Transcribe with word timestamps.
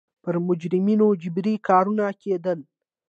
پر 0.23 0.35
مجرمینو 0.47 1.07
جبري 1.21 1.55
کارونه 1.67 2.05
کېدل. 2.21 2.59